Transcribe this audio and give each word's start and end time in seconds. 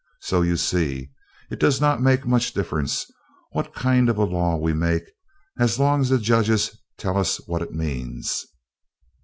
So, 0.21 0.41
you 0.41 0.57
see, 0.57 1.11
it 1.51 1.59
does 1.59 1.79
not 1.79 2.01
make 2.01 2.25
much 2.25 2.55
difference 2.55 3.05
what 3.51 3.75
kind 3.75 4.09
of 4.09 4.17
a 4.17 4.23
law 4.23 4.57
we 4.57 4.73
make 4.73 5.03
as 5.59 5.77
long 5.77 6.01
as 6.01 6.09
the 6.09 6.17
judges 6.17 6.75
tell 6.97 7.15
us 7.19 7.37
what 7.47 7.61
it 7.61 7.71
means. 7.73 8.47